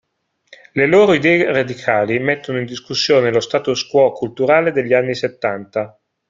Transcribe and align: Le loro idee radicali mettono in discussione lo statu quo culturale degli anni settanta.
Le 0.79 0.85
loro 0.87 1.13
idee 1.13 1.45
radicali 1.51 2.17
mettono 2.17 2.57
in 2.57 2.65
discussione 2.65 3.31
lo 3.31 3.39
statu 3.39 3.71
quo 3.87 4.11
culturale 4.13 4.71
degli 4.71 4.93
anni 4.95 5.13
settanta. 5.13 5.95